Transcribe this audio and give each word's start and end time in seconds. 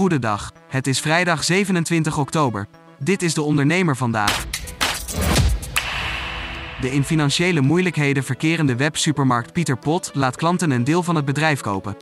Goedendag. 0.00 0.52
Het 0.68 0.86
is 0.86 1.00
vrijdag 1.00 1.44
27 1.44 2.18
oktober. 2.18 2.66
Dit 2.98 3.22
is 3.22 3.34
de 3.34 3.42
ondernemer 3.42 3.96
vandaag. 3.96 4.46
De 6.80 6.90
in 6.90 7.04
financiële 7.04 7.60
moeilijkheden 7.60 8.24
verkerende 8.24 8.76
websupermarkt 8.76 9.52
Pieter 9.52 9.78
Pot 9.78 10.10
laat 10.14 10.36
klanten 10.36 10.70
een 10.70 10.84
deel 10.84 11.02
van 11.02 11.14
het 11.16 11.24
bedrijf 11.24 11.60
kopen. 11.60 11.96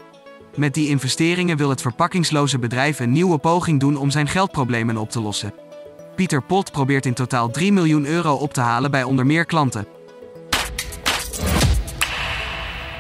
Met 0.57 0.75
die 0.75 0.89
investeringen 0.89 1.57
wil 1.57 1.71
het 1.71 1.81
verpakkingsloze 1.81 2.59
bedrijf 2.59 3.01
een 3.01 3.13
nieuwe 3.13 3.39
poging 3.39 3.81
doen 3.81 3.97
om 3.97 4.11
zijn 4.11 4.29
geldproblemen 4.29 4.97
op 4.97 5.11
te 5.11 5.21
lossen. 5.21 5.55
Pieter 6.17 6.43
Pot 6.43 6.73
probeert 6.73 7.07
in 7.07 7.15
totaal 7.15 7.51
3 7.51 7.73
miljoen 7.73 8.07
euro 8.07 8.35
op 8.35 8.53
te 8.53 8.61
halen 8.61 8.91
bij 8.91 9.03
onder 9.03 9.27
meer 9.27 9.45
klanten. 9.45 9.87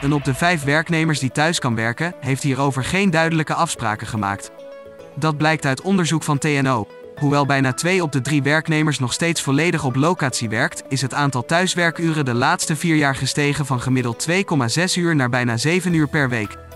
Een 0.00 0.12
op 0.12 0.24
de 0.24 0.34
vijf 0.34 0.64
werknemers 0.64 1.18
die 1.18 1.30
thuis 1.30 1.58
kan 1.58 1.74
werken, 1.74 2.14
heeft 2.20 2.42
hierover 2.42 2.84
geen 2.84 3.10
duidelijke 3.10 3.54
afspraken 3.54 4.06
gemaakt. 4.06 4.50
Dat 5.18 5.36
blijkt 5.36 5.66
uit 5.66 5.80
onderzoek 5.80 6.22
van 6.22 6.38
TNO. 6.38 6.86
Hoewel 7.18 7.46
bijna 7.46 7.72
twee 7.72 8.02
op 8.02 8.12
de 8.12 8.20
drie 8.20 8.42
werknemers 8.42 8.98
nog 8.98 9.12
steeds 9.12 9.42
volledig 9.42 9.84
op 9.84 9.96
locatie 9.96 10.48
werkt, 10.48 10.82
is 10.88 11.00
het 11.00 11.14
aantal 11.14 11.44
thuiswerkuren 11.44 12.24
de 12.24 12.34
laatste 12.34 12.76
vier 12.76 12.96
jaar 12.96 13.14
gestegen 13.14 13.66
van 13.66 13.80
gemiddeld 13.80 14.26
2,6 14.30 14.34
uur 14.94 15.16
naar 15.16 15.30
bijna 15.30 15.56
7 15.56 15.94
uur 15.94 16.08
per 16.08 16.28
week. 16.28 16.67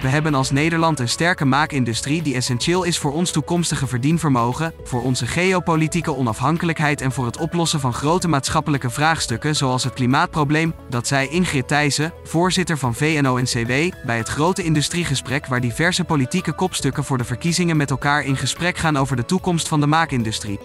We 0.00 0.08
hebben 0.08 0.34
als 0.34 0.50
Nederland 0.50 1.00
een 1.00 1.08
sterke 1.08 1.44
maakindustrie 1.44 2.22
die 2.22 2.34
essentieel 2.34 2.84
is 2.84 2.98
voor 2.98 3.12
ons 3.12 3.30
toekomstige 3.30 3.86
verdienvermogen, 3.86 4.72
voor 4.84 5.02
onze 5.02 5.26
geopolitieke 5.26 6.16
onafhankelijkheid 6.16 7.00
en 7.00 7.12
voor 7.12 7.26
het 7.26 7.36
oplossen 7.36 7.80
van 7.80 7.92
grote 7.92 8.28
maatschappelijke 8.28 8.90
vraagstukken 8.90 9.56
zoals 9.56 9.84
het 9.84 9.92
klimaatprobleem, 9.92 10.74
dat 10.88 11.06
zei 11.06 11.28
Ingrid 11.28 11.68
Thijssen, 11.68 12.12
voorzitter 12.24 12.78
van 12.78 12.94
VNO-NCW, 12.94 13.94
bij 14.06 14.16
het 14.16 14.28
grote 14.28 14.62
industriegesprek 14.62 15.46
waar 15.46 15.60
diverse 15.60 16.04
politieke 16.04 16.52
kopstukken 16.52 17.04
voor 17.04 17.18
de 17.18 17.24
verkiezingen 17.24 17.76
met 17.76 17.90
elkaar 17.90 18.24
in 18.24 18.36
gesprek 18.36 18.76
gaan 18.76 18.96
over 18.96 19.16
de 19.16 19.24
toekomst 19.24 19.68
van 19.68 19.80
de 19.80 19.86
maakindustrie. 19.86 20.58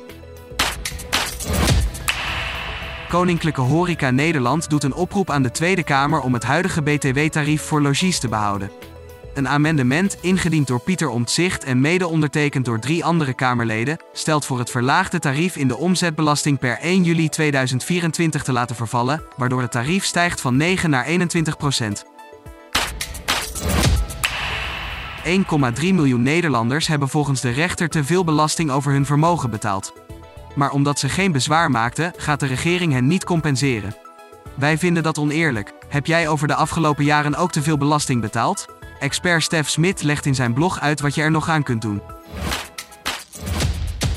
Koninklijke 3.09 3.61
Horeca 3.61 4.09
Nederland 4.09 4.69
doet 4.69 4.83
een 4.83 4.93
oproep 4.93 5.30
aan 5.30 5.43
de 5.43 5.52
Tweede 5.52 5.83
Kamer 5.83 6.19
om 6.19 6.33
het 6.33 6.43
huidige 6.43 6.81
BTW-tarief 6.81 7.61
voor 7.61 7.81
logies 7.81 8.19
te 8.19 8.27
behouden. 8.27 8.92
Een 9.34 9.48
amendement, 9.48 10.17
ingediend 10.22 10.67
door 10.67 10.80
Pieter 10.80 11.09
Omtzigt 11.09 11.64
en 11.64 11.81
mede 11.81 12.08
ondertekend 12.08 12.66
door 12.66 12.80
drie 12.80 13.06
andere 13.06 13.34
Kamerleden, 13.34 13.98
stelt 14.12 14.45
voor 14.45 14.59
het 14.59 14.70
verlaagde 14.70 15.20
tarief 15.20 15.56
in 15.56 15.67
de 15.67 15.78
omzetbelasting 15.78 16.59
per 16.59 16.78
1 16.80 17.03
juli 17.03 17.30
2024 17.30 18.44
te 18.44 18.52
laten 18.52 18.76
vervallen, 18.76 19.23
waardoor 19.38 19.61
het 19.61 19.72
tarief 19.72 20.04
stijgt 20.04 20.42
van 20.42 20.58
9 20.58 20.89
naar 20.89 21.06
21 21.06 21.58
procent. 21.58 22.06
1,3 25.26 25.34
miljoen 25.81 26.22
Nederlanders 26.22 26.88
hebben 26.88 27.09
volgens 27.09 27.42
de 27.42 27.50
rechter 27.50 27.89
te 27.89 28.04
veel 28.04 28.23
belasting 28.23 28.72
over 28.72 28.92
hun 28.92 29.06
vermogen 29.06 29.50
betaald. 29.50 29.94
Maar 30.56 30.72
omdat 30.72 31.00
ze 31.00 31.09
geen 31.09 31.31
bezwaar 31.31 31.72
maakten, 31.72 32.14
gaat 32.17 32.39
de 32.39 32.48
regering 32.48 32.94
hen 32.94 33.08
niet 33.08 33.23
compenseren. 33.23 33.95
Wij 34.56 34.78
vinden 34.78 35.04
dat 35.04 35.17
oneerlijk. 35.17 35.73
Heb 35.88 36.06
jij 36.06 36.28
over 36.28 36.48
de 36.48 36.56
afgelopen 36.56 37.04
jaren 37.04 37.36
ook 37.36 37.52
te 37.52 37.61
veel 37.61 37.78
belasting 37.78 38.22
betaald? 38.22 38.66
Expert 39.03 39.43
Stef 39.43 39.69
Smit 39.69 40.03
legt 40.03 40.25
in 40.25 40.35
zijn 40.35 40.53
blog 40.53 40.79
uit 40.79 41.01
wat 41.01 41.15
je 41.15 41.21
er 41.21 41.31
nog 41.31 41.49
aan 41.49 41.63
kunt 41.63 41.81
doen. 41.81 42.01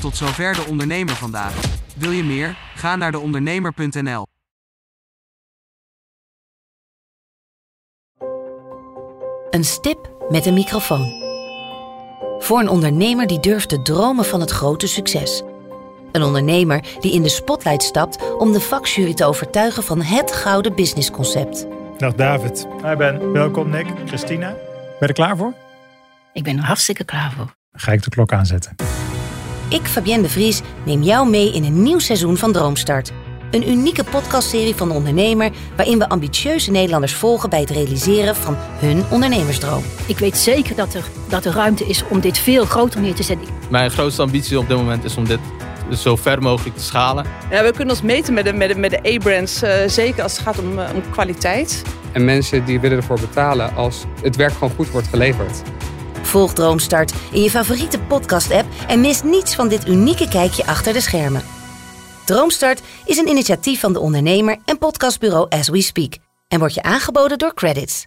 Tot 0.01 0.15
zover 0.15 0.53
de 0.53 0.65
ondernemer 0.69 1.15
vandaag. 1.15 1.53
Wil 1.95 2.11
je 2.11 2.23
meer? 2.23 2.57
Ga 2.75 2.95
naar 2.95 3.11
deondernemer.nl. 3.11 4.25
Een 9.49 9.63
stip 9.63 10.11
met 10.29 10.45
een 10.45 10.53
microfoon. 10.53 11.25
Voor 12.39 12.59
een 12.59 12.69
ondernemer 12.69 13.27
die 13.27 13.39
durft 13.39 13.69
te 13.69 13.81
dromen 13.81 14.25
van 14.25 14.39
het 14.39 14.51
grote 14.51 14.87
succes. 14.87 15.43
Een 16.11 16.23
ondernemer 16.23 16.97
die 16.99 17.13
in 17.13 17.21
de 17.21 17.29
spotlight 17.29 17.83
stapt 17.83 18.35
om 18.37 18.51
de 18.51 18.61
vakjury 18.61 19.13
te 19.13 19.25
overtuigen 19.25 19.83
van 19.83 20.01
het 20.01 20.31
gouden 20.31 20.75
businessconcept. 20.75 21.67
Dag 21.97 22.13
David. 22.13 22.67
Hi 22.83 22.95
Ben. 22.95 23.31
Welkom 23.31 23.69
Nick. 23.69 23.87
Christina. 24.05 24.66
Ben 24.99 25.07
je 25.07 25.13
er 25.13 25.25
klaar 25.25 25.37
voor? 25.37 25.53
Ik 26.33 26.43
ben 26.43 26.57
er 26.57 26.63
hartstikke 26.63 27.03
klaar 27.03 27.31
voor. 27.31 27.55
Dan 27.71 27.81
ga 27.81 27.91
ik 27.91 28.03
de 28.03 28.09
klok 28.09 28.31
aanzetten. 28.31 28.75
Ik, 29.69 29.85
Fabienne 29.85 30.23
de 30.23 30.29
Vries, 30.29 30.61
neem 30.85 31.01
jou 31.03 31.29
mee 31.29 31.53
in 31.53 31.63
een 31.63 31.83
nieuw 31.83 31.99
seizoen 31.99 32.37
van 32.37 32.51
Droomstart. 32.51 33.11
Een 33.51 33.69
unieke 33.69 34.03
podcastserie 34.03 34.75
van 34.75 34.87
de 34.87 34.93
ondernemer 34.93 35.51
waarin 35.75 35.99
we 35.99 36.09
ambitieuze 36.09 36.71
Nederlanders 36.71 37.13
volgen 37.13 37.49
bij 37.49 37.59
het 37.59 37.69
realiseren 37.69 38.35
van 38.35 38.55
hun 38.57 39.03
ondernemersdroom. 39.09 39.83
Ik 40.07 40.17
weet 40.17 40.37
zeker 40.37 40.75
dat 40.75 40.93
er, 40.93 41.03
dat 41.29 41.45
er 41.45 41.53
ruimte 41.53 41.85
is 41.85 42.03
om 42.09 42.19
dit 42.19 42.37
veel 42.37 42.65
groter 42.65 43.01
neer 43.01 43.15
te 43.15 43.23
zetten. 43.23 43.47
Mijn 43.69 43.91
grootste 43.91 44.21
ambitie 44.21 44.59
op 44.59 44.67
dit 44.67 44.77
moment 44.77 45.03
is 45.03 45.17
om 45.17 45.25
dit 45.25 45.39
zo 45.95 46.15
ver 46.15 46.41
mogelijk 46.41 46.75
te 46.75 46.83
schalen. 46.83 47.25
Ja, 47.51 47.63
we 47.63 47.71
kunnen 47.71 47.89
ons 47.89 48.03
meten 48.03 48.33
met 48.33 48.45
de, 48.45 48.53
met 48.53 48.69
de, 48.69 48.75
met 48.75 48.91
de 48.91 49.15
A-brands, 49.15 49.63
uh, 49.63 49.71
zeker 49.87 50.23
als 50.23 50.31
het 50.31 50.41
gaat 50.41 50.59
om, 50.59 50.79
uh, 50.79 50.89
om 50.93 51.01
kwaliteit. 51.09 51.81
En 52.11 52.25
mensen 52.25 52.65
die 52.65 52.79
willen 52.79 52.97
ervoor 52.97 53.19
betalen 53.19 53.75
als 53.75 54.03
het 54.21 54.35
werk 54.35 54.53
gewoon 54.53 54.73
goed 54.75 54.89
wordt 54.89 55.07
geleverd. 55.07 55.61
Volg 56.21 56.53
Droomstart 56.53 57.13
in 57.31 57.41
je 57.43 57.49
favoriete 57.49 57.99
podcast-app 57.99 58.67
en 58.87 59.01
mis 59.01 59.23
niets 59.23 59.55
van 59.55 59.67
dit 59.67 59.87
unieke 59.87 60.27
kijkje 60.27 60.65
achter 60.65 60.93
de 60.93 61.01
schermen. 61.01 61.41
Droomstart 62.25 62.81
is 63.05 63.17
een 63.17 63.27
initiatief 63.27 63.79
van 63.79 63.93
de 63.93 63.99
ondernemer 63.99 64.57
en 64.65 64.77
podcastbureau 64.77 65.45
As 65.49 65.69
We 65.69 65.81
Speak 65.81 66.13
en 66.47 66.59
wordt 66.59 66.73
je 66.73 66.83
aangeboden 66.83 67.37
door 67.37 67.53
Credits. 67.53 68.05